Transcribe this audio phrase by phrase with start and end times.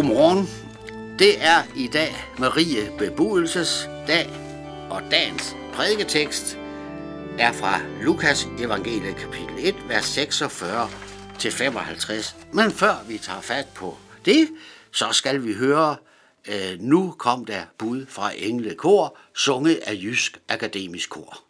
[0.00, 0.48] Godmorgen.
[1.18, 4.30] Det er i dag Marie Bebudelses dag,
[4.90, 6.58] og dagens prædiketekst
[7.38, 10.88] er fra Lukas evangeliet kapitel 1, vers 46
[11.38, 12.36] til 55.
[12.52, 14.48] Men før vi tager fat på det,
[14.92, 15.96] så skal vi høre,
[16.48, 21.49] øh, nu kom der bud fra Engle Kor, sunget af Jysk Akademisk Kor.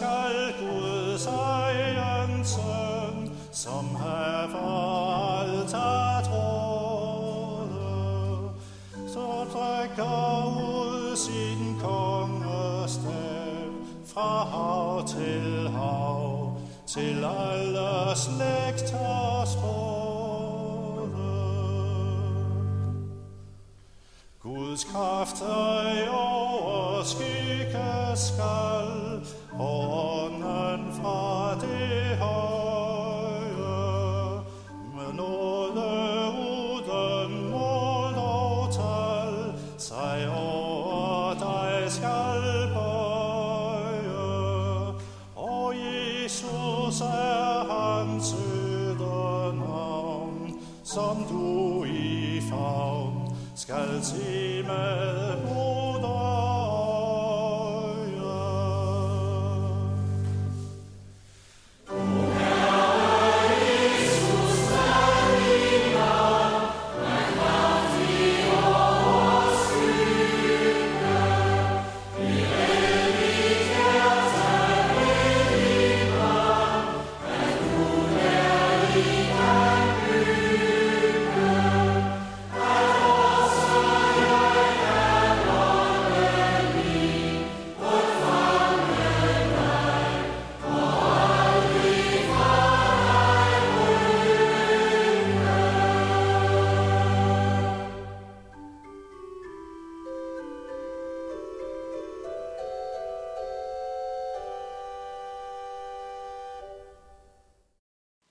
[0.00, 7.70] Skal Gud sejren søn, som haver altar tråde,
[9.08, 13.72] så trækker ud sin kongestav
[14.06, 16.56] fra hav til hav,
[16.86, 21.10] til alle slægters råde.
[24.42, 33.60] Guds kraft er over overskygge skal, ånden fra det høje,
[34.96, 35.90] med nåde
[36.50, 42.42] uden mål og tal, sig over dig skal
[42.74, 44.14] bøje.
[45.36, 55.79] Og Jesus er hans søde navn, som du i favn skal se med mod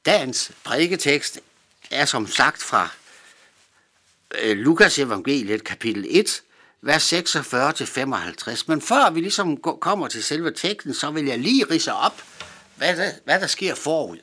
[0.10, 1.40] Dagens prædiketekst
[1.92, 2.90] er som sagt fra
[4.42, 6.42] øh, Lukas evangeliet kapitel 1,
[6.82, 8.68] vers 46 til 55.
[8.68, 12.24] Men før vi ligesom kommer til selve teksten, så vil jeg lige rise op,
[12.76, 14.18] hvad der, hvad der sker forud.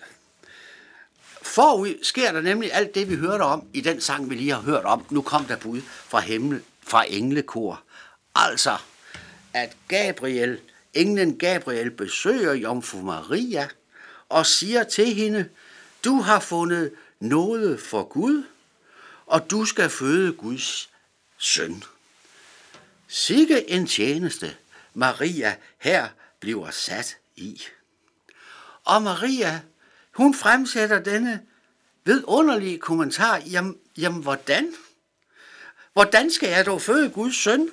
[1.42, 4.60] Forud sker der nemlig alt det, vi hørte om i den sang, vi lige har
[4.60, 5.06] hørt om.
[5.10, 7.82] Nu kom der bud fra himmel, fra englekor.
[8.34, 8.77] Altså,
[9.53, 10.59] at Gabriel,
[10.94, 13.68] englen Gabriel besøger Jomfru Maria
[14.28, 15.48] og siger til hende,
[16.04, 18.45] du har fundet noget for Gud,
[19.27, 20.91] og du skal føde Guds
[21.39, 21.83] søn.
[23.09, 24.57] Sikke en tjeneste,
[24.95, 26.09] Maria her
[26.41, 27.63] bliver sat i.
[28.84, 29.60] Og Maria,
[30.13, 31.41] hun fremsætter denne
[32.04, 34.75] vidunderlige kommentar, jamen, jamen hvordan?
[35.93, 37.69] Hvordan skal jeg dog føde Guds søn?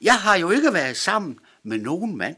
[0.00, 2.36] Jeg har jo ikke været sammen med nogen mand.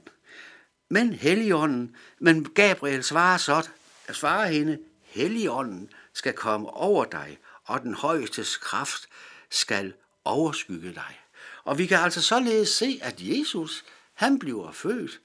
[0.88, 3.68] Men Helligånden, men Gabriel svarer så,
[4.12, 9.08] svarer hende, Helligånden skal komme over dig, og den højestes kraft
[9.50, 9.92] skal
[10.24, 11.20] overskygge dig.
[11.64, 13.84] Og vi kan altså således se, at Jesus,
[14.14, 15.20] han bliver født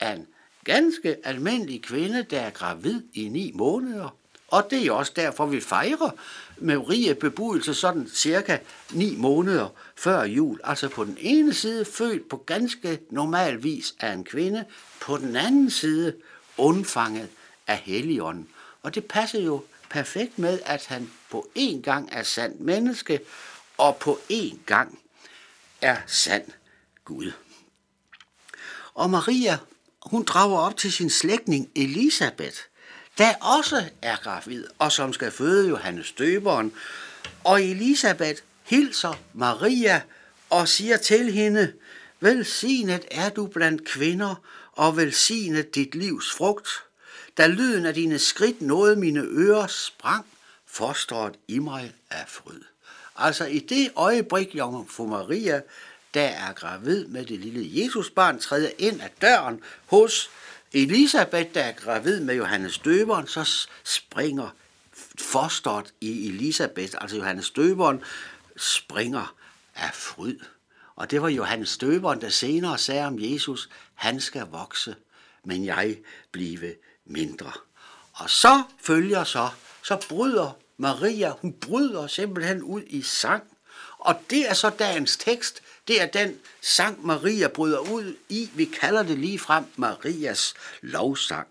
[0.00, 0.26] af en
[0.64, 4.16] ganske almindelig kvinde, der er gravid i ni måneder,
[4.52, 6.10] Og det er også derfor, vi fejrer
[6.58, 8.58] Maria bebudelse sådan cirka
[8.90, 10.60] ni måneder før jul.
[10.64, 14.64] Altså på den ene side født på ganske normal vis af en kvinde,
[15.00, 16.14] på den anden side
[16.56, 17.28] undfanget
[17.66, 18.48] af Helligånden.
[18.82, 23.20] Og det passer jo perfekt med, at han på én gang er sand menneske,
[23.78, 24.98] og på én gang
[25.80, 26.44] er sand
[27.04, 27.32] Gud.
[28.94, 29.58] Og Maria,
[30.06, 32.58] hun drager op til sin slægtning Elisabeth,
[33.18, 36.72] der også er gravid, og som skal føde Johannes døberen.
[37.44, 40.02] Og Elisabeth hilser Maria
[40.50, 41.72] og siger til hende,
[42.20, 44.34] Velsignet er du blandt kvinder,
[44.72, 46.68] og velsignet dit livs frugt.
[47.36, 50.26] Da lyden af dine skridt nåede mine ører, sprang
[50.66, 52.60] fosteret i mig af fryd.
[53.16, 55.60] Altså i det øjeblik, jomfru Maria,
[56.14, 60.30] der er gravid med det lille Jesusbarn, træder ind ad døren hos
[60.72, 64.48] Elisabeth, der er gravid med Johannes døberen, så springer
[65.18, 68.02] fosteret i Elisabeth, altså Johannes døberen,
[68.56, 69.34] springer
[69.74, 70.38] af fryd.
[70.96, 74.94] Og det var Johannes døberen, der senere sagde om Jesus, han skal vokse,
[75.44, 75.98] men jeg
[76.32, 76.74] blive
[77.06, 77.52] mindre.
[78.12, 79.48] Og så følger så,
[79.82, 83.42] så bryder Maria, hun bryder simpelthen ud i sang.
[83.98, 88.50] Og det er så dagens tekst, det er den sang, Maria bryder ud i.
[88.54, 91.46] Vi kalder det lige frem Marias lovsang.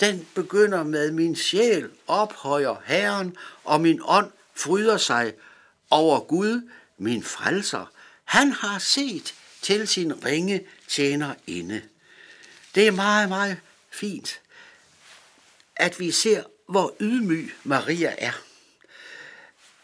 [0.00, 5.32] Den begynder med min sjæl ophøjer Herren, og min ånd fryder sig
[5.90, 7.90] over Gud, min frelser.
[8.24, 11.82] Han har set til sin ringe tjener inde.
[12.74, 13.56] Det er meget, meget
[13.90, 14.40] fint,
[15.80, 18.32] at vi ser, hvor ydmyg Maria er.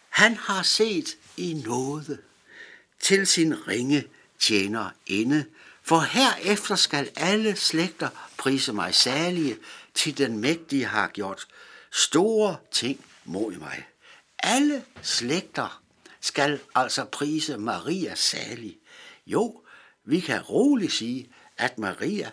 [0.08, 2.18] Han har set i nåde
[3.00, 4.04] til sin ringe
[4.38, 5.44] tjener inde,
[5.82, 9.58] for herefter skal alle slægter prise mig salige,
[9.94, 11.46] til den mægtige har gjort
[11.92, 13.86] store ting mod mig.
[14.38, 15.82] Alle slægter
[16.20, 18.78] skal altså prise Maria salig.
[19.26, 19.62] Jo,
[20.04, 22.30] vi kan roligt sige, at Maria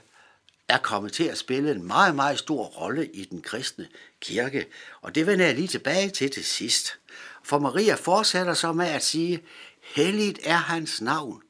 [0.67, 3.87] er kommet til at spille en meget, meget stor rolle i den kristne
[4.21, 4.65] kirke,
[5.01, 6.99] og det vender jeg lige tilbage til til sidst.
[7.43, 9.43] For Maria fortsætter så med at sige,
[9.81, 11.41] Helligt er hans navn,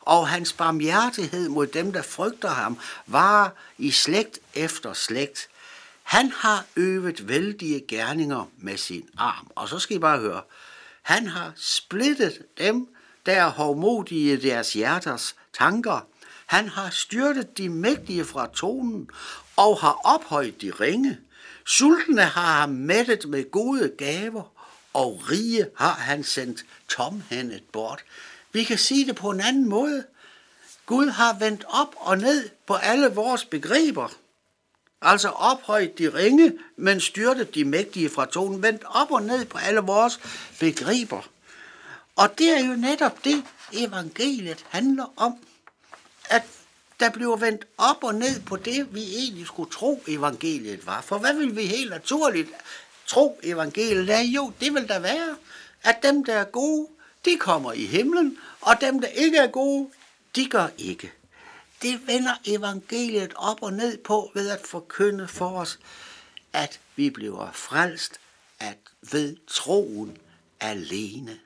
[0.00, 5.48] og hans barmhjertighed mod dem, der frygter ham, var i slægt efter slægt.
[6.02, 9.50] Han har øvet vældige gerninger med sin arm.
[9.54, 10.42] Og så skal I bare høre,
[11.02, 12.88] han har splittet dem,
[13.26, 16.06] der er hovmodige deres hjerters tanker.
[16.48, 19.10] Han har styrtet de mægtige fra tonen
[19.56, 21.18] og har ophøjet de ringe.
[21.66, 24.52] Sultne har ham mættet med gode gaver,
[24.92, 28.04] og rige har han sendt tomhændet bort.
[28.52, 30.04] Vi kan sige det på en anden måde.
[30.86, 34.08] Gud har vendt op og ned på alle vores begreber.
[35.02, 39.58] Altså ophøjet de ringe, men styrtet de mægtige fra tonen, vendt op og ned på
[39.58, 40.20] alle vores
[40.60, 41.28] begreber.
[42.16, 45.34] Og det er jo netop det, evangeliet handler om.
[46.30, 46.42] At
[47.00, 51.00] der bliver vendt op og ned på det, vi egentlig skulle tro, evangeliet var.
[51.00, 52.50] For hvad vil vi helt naturligt
[53.06, 54.20] tro evangeliet er?
[54.20, 55.36] Jo, det vil der være,
[55.82, 56.88] at dem, der er gode,
[57.24, 59.90] de kommer i himlen, og dem, der ikke er gode,
[60.36, 61.12] de gør ikke.
[61.82, 65.78] Det vender evangeliet op og ned på ved at forkynde for os,
[66.52, 68.20] at vi bliver frelst
[68.58, 68.78] at
[69.10, 70.18] ved troen
[70.60, 71.38] alene.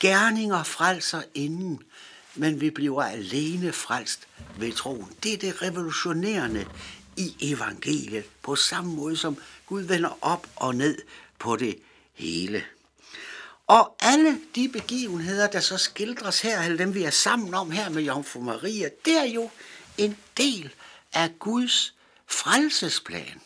[0.00, 1.82] Gerninger frelser inden,
[2.36, 4.28] men vi bliver alene frelst
[4.58, 5.12] ved troen.
[5.22, 6.66] Det er det revolutionerende
[7.16, 10.98] i evangeliet, på samme måde som Gud vender op og ned
[11.38, 11.78] på det
[12.14, 12.64] hele.
[13.66, 17.88] Og alle de begivenheder, der så skildres her, eller dem vi er sammen om her
[17.88, 19.50] med Jomfru Maria, det er jo
[19.98, 20.74] en del
[21.12, 21.94] af Guds
[22.26, 23.40] frelsesplan.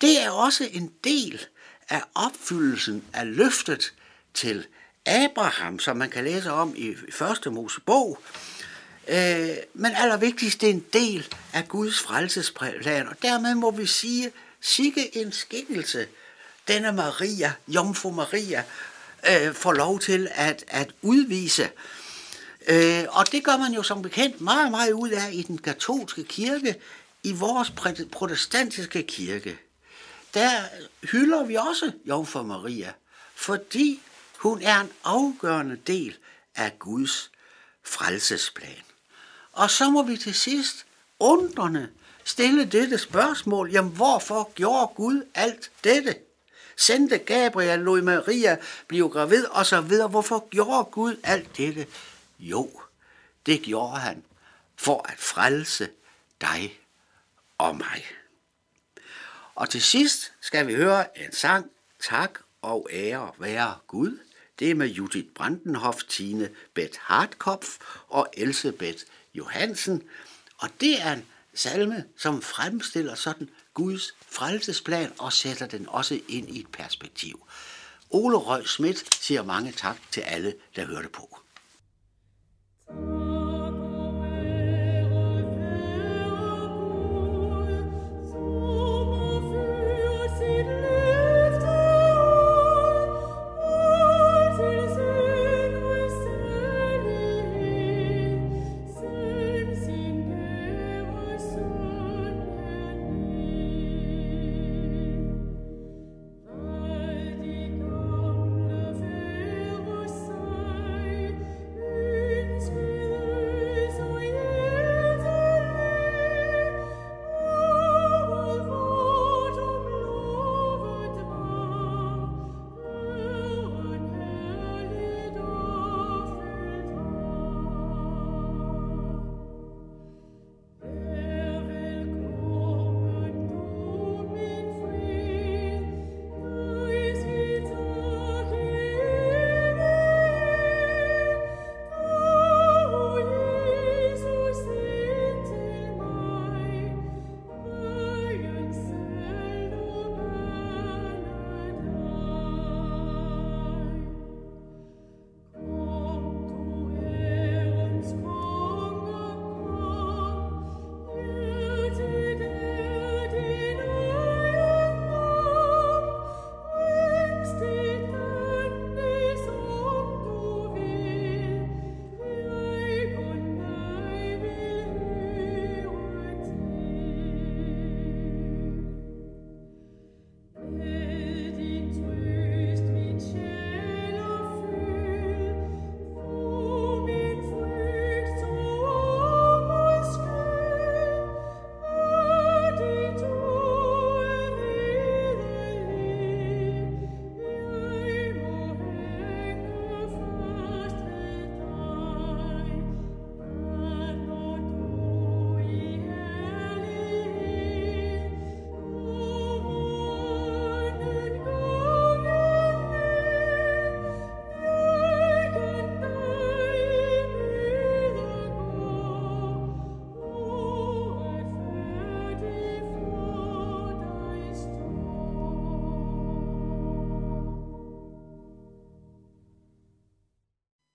[0.00, 1.46] Det er også en del
[1.88, 3.94] af opfyldelsen af løftet
[4.34, 4.66] til
[5.06, 8.18] Abraham, som man kan læse om i første Mosebog.
[9.08, 14.32] Øh, men allervigtigst, det er en del af Guds frelsesplan, og dermed må vi sige,
[14.60, 16.06] sikke en skikkelse,
[16.68, 18.64] denne Maria, Jomfru Maria,
[19.30, 21.70] øh, får lov til at, at udvise.
[22.68, 26.24] Øh, og det gør man jo som bekendt meget, meget ud af i den katolske
[26.24, 26.76] kirke,
[27.22, 27.72] i vores
[28.12, 29.58] protestantiske kirke.
[30.34, 30.50] Der
[31.02, 32.92] hylder vi også Jomfru Maria,
[33.34, 34.02] fordi
[34.44, 36.16] hun er en afgørende del
[36.54, 37.30] af Guds
[37.82, 38.82] frelsesplan.
[39.52, 40.86] Og så må vi til sidst
[41.18, 41.88] undrende
[42.24, 46.16] stille dette spørgsmål, jamen hvorfor gjorde Gud alt dette?
[46.76, 48.56] Sendte Gabriel, lod Maria
[48.88, 50.08] blive gravid og så videre.
[50.08, 51.86] Hvorfor gjorde Gud alt dette?
[52.38, 52.80] Jo,
[53.46, 54.24] det gjorde han
[54.76, 55.88] for at frelse
[56.40, 56.78] dig
[57.58, 58.06] og mig.
[59.54, 61.70] Og til sidst skal vi høre en sang,
[62.00, 64.18] Tak og ære være Gud.
[64.58, 70.02] Det er med Judith Brandenhoff, Tine Beth Hartkopf og Elsebeth Johansen.
[70.58, 76.50] Og det er en salme, som fremstiller sådan Guds frelsesplan og sætter den også ind
[76.50, 77.46] i et perspektiv.
[78.10, 81.38] Ole Røg Schmidt siger mange tak til alle, der hørte på.